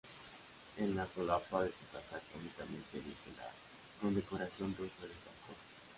[0.77, 3.45] En la solapa de su casaca únicamente luce la
[4.01, 5.61] condecoración rusa de San Jorge.